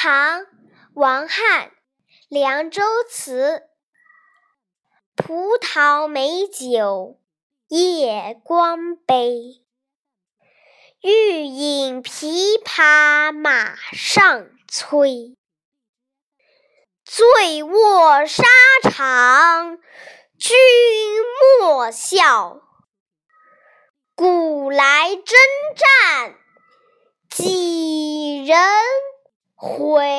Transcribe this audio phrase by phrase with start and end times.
[0.00, 0.42] 唐·
[0.94, 1.72] 王翰，
[2.28, 3.64] 凉州词。
[5.16, 7.18] 葡萄美酒
[7.66, 9.64] 夜光杯，
[11.02, 15.36] 欲饮琵琶马上催。
[17.04, 18.44] 醉卧沙
[18.84, 19.80] 场
[20.38, 20.56] 君
[21.60, 22.60] 莫笑，
[24.14, 25.36] 古来征
[25.74, 26.36] 战
[27.28, 28.56] 几人
[29.60, 30.17] 回？